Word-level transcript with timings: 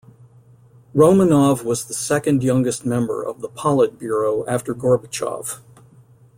Romanov 0.95 1.63
was 1.63 1.85
the 1.85 1.93
second 1.93 2.41
youngest 2.41 2.87
member 2.87 3.21
of 3.21 3.39
the 3.41 3.47
Politburo 3.49 4.43
after 4.47 4.73
Gorbachev. 4.73 5.59